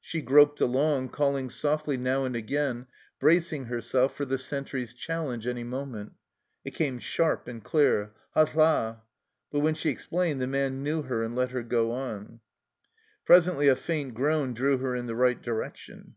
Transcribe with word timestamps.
She 0.00 0.22
groped 0.22 0.62
along, 0.62 1.10
calling 1.10 1.50
softly 1.50 1.98
now 1.98 2.24
and 2.24 2.34
again, 2.34 2.86
bracing 3.20 3.66
herself 3.66 4.16
for 4.16 4.24
the 4.24 4.38
sentry's 4.38 4.94
challenge 4.94 5.46
any 5.46 5.62
moment. 5.62 6.14
It 6.64 6.70
came 6.70 6.98
sharp 6.98 7.46
and 7.48 7.62
clear," 7.62 8.14
Halte 8.34 8.54
la!" 8.56 8.96
but 9.52 9.60
when 9.60 9.74
she 9.74 9.90
ex 9.90 10.06
plained 10.06 10.40
the 10.40 10.46
man 10.46 10.82
knew 10.82 11.02
her 11.02 11.22
and 11.22 11.36
let 11.36 11.50
her 11.50 11.62
go 11.62 11.90
on. 11.92 12.40
Pres 13.26 13.46
ently 13.46 13.70
a 13.70 13.76
faint 13.76 14.14
groan 14.14 14.54
drew 14.54 14.78
her 14.78 14.96
in 14.96 15.04
the 15.04 15.14
right 15.14 15.42
direction. 15.42 16.14